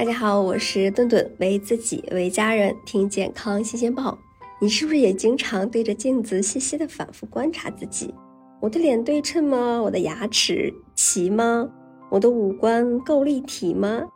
[0.00, 4.16] 大家好，我是顿顿，为自己为家人听健康新鲜报。
[4.58, 8.14] 你是不是也经常对着镜子细细的反复观察自己？
[8.62, 9.78] 我的脸对称吗？
[9.82, 11.68] 我的牙齿齐吗？
[12.08, 14.08] 我的五官够立体吗？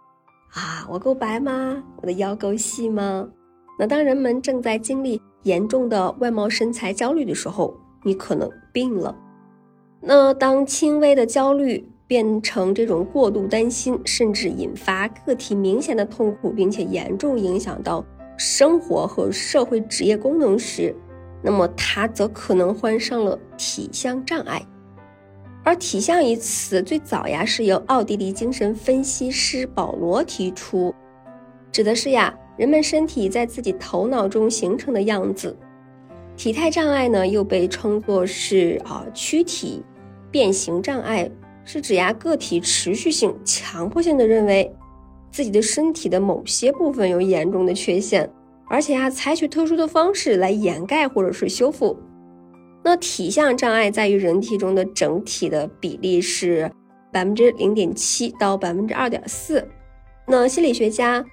[0.55, 1.85] 啊，我够白吗？
[2.01, 3.29] 我的腰够细吗？
[3.79, 9.15] 那当人们正在经历严重的外貌身材焦虑的时候，你可能病了。
[10.01, 11.87] 那当轻微的焦虑。
[12.07, 18.05] 变成这种过度担心，甚至引发个体明显的痛苦，并且严重影响到
[18.37, 20.95] 生活和社会职业功能时，
[21.43, 24.61] 那么他则可能患上了体相障碍。
[25.63, 30.95] 而“体相”一词最早呀是由奥地利精神分析师保罗提出，
[31.73, 35.57] 指的是呀人们身体在自己头脑中形成的样子。
[36.37, 39.83] 体态障碍呢又被称作是啊躯体
[40.31, 41.31] 变形障碍。
[41.65, 44.71] 是指呀，个体持续性、强迫性的认为
[45.33, 48.31] 自己的身体的某些部分有严重的缺陷，
[48.69, 51.99] 而且啊，采取特殊的方式来掩盖或者是修复。
[52.83, 56.71] 那体相障碍在于人体中的整体的比例是
[57.11, 59.67] 百分之零点七到百分之二点四。
[60.27, 61.25] 那心理学家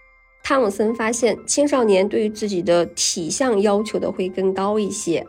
[0.44, 5.26] 汤姆森发现，青少年对于自己的体相要求的会更高一些，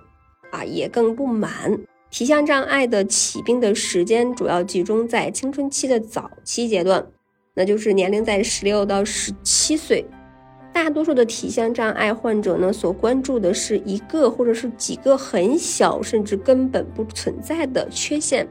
[0.53, 1.77] 啊，也更不满。
[2.13, 7.07] 体相障碍的起病的时间主要集中在青春期的早期阶段，
[7.55, 10.05] 那就是年龄在十六到十七岁。
[10.75, 18.47] 大多数的体相障碍患者呢，所关注的是一个或者是几个很小甚至根本不存在的缺陷，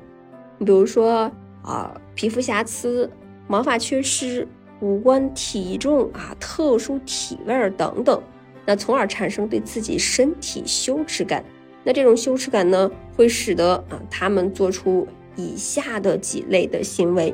[0.58, 1.31] 比如说
[1.62, 3.08] 啊，皮肤瑕疵、
[3.48, 4.48] 毛发缺失、
[4.80, 8.20] 五官、体重啊、特殊体味等等，
[8.66, 11.46] 那从而产生对自己身体羞耻感。
[11.84, 17.34] 那这种羞耻感呢，会使得啊他们做出以下的几类的行为，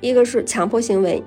[0.00, 1.22] 一个是强迫行为，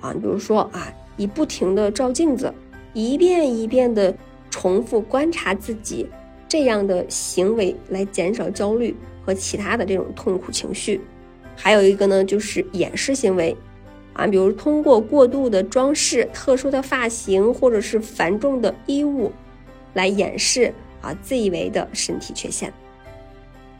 [0.00, 2.52] 啊，比如说啊，以不停的照镜子，
[2.92, 4.14] 一遍一遍的
[4.50, 6.06] 重复观察自己
[6.46, 11.00] 这样的行为来减少焦虑和其他的这种痛苦情绪。
[11.54, 13.56] 还有一个呢，就是掩饰行为，
[14.12, 19.32] 啊，比如通过过度的装饰、特殊的发型或者是繁重的衣物
[19.94, 20.74] 来掩饰。
[21.00, 22.72] 啊，自以为的身体缺陷。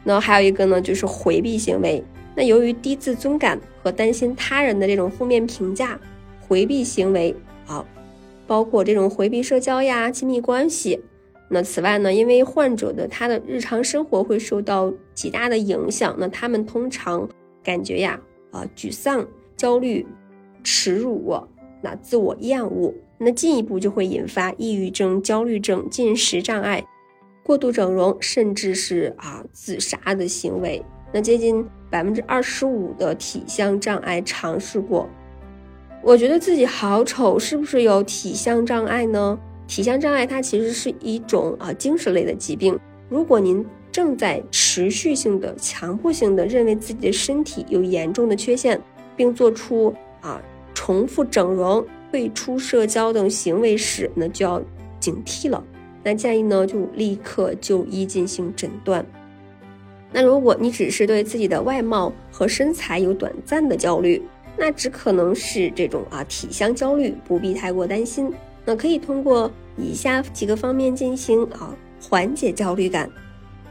[0.04, 2.03] 那还有一个呢，就是回避行为。
[2.34, 5.99] 那由于低自尊感和担心他人的这种负面评价，
[6.47, 7.34] 回避行为
[7.66, 7.84] 啊，
[8.47, 11.00] 包括这种回避社交呀、亲密关系。
[11.49, 17.28] 那此外呢，因为患者的他的日常生活会受到极大的影响，那他们通常
[17.65, 19.26] 感觉呀啊沮丧、
[19.56, 20.06] 焦虑、
[20.62, 21.34] 耻辱，
[21.81, 26.84] 那自我厌恶，那进一步就会引发抑郁症、焦虑症、进食障碍。
[27.46, 35.08] 过度整容，甚至是啊自杀的行为，那接近百分之二十五的体相障碍尝试过。
[36.02, 39.38] 我觉得自己好丑，是不是有体相障碍呢？
[39.68, 42.76] 体相障碍它其实是一种啊精神类的疾病。
[43.08, 48.80] 如果您正在持续性的、强迫性的认为自己的身体有严重的缺陷，
[49.16, 50.42] 并做出啊
[50.74, 54.60] 重复整容、退出社交等行为时，那就要
[54.98, 55.62] 警惕了。
[56.06, 59.05] 那建议呢，就立刻就医进行诊断。
[60.12, 64.22] 那如果你只是对自己的外貌和身材有短暂的焦虑，
[64.56, 68.33] 那只可能是这种啊体相焦虑，不必太过担心。
[68.65, 73.11] 那可以通过以下几个方面进行啊缓解焦虑感。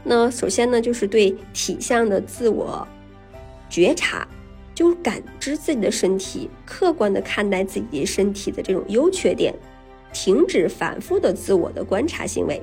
[0.04, 2.86] 那首先呢，就是对体相的自我
[3.70, 4.28] 觉察，
[4.74, 9.54] 就感知自己的身体，客观的看待自己身体的这种优缺点。
[10.16, 12.62] 停止反复的自我的观察行为。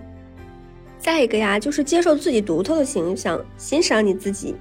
[0.97, 4.55] 再一个呀，就是接受自己独特的形象，欣赏你自己，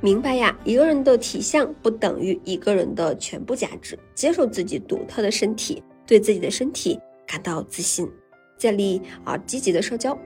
[0.00, 3.96] 明白呀，一个人的体相不等于一个人的全部价值。
[4.12, 8.10] 接受自己独特的身体，对自己的身体感到自信，
[8.58, 10.18] 建立啊积极的社交。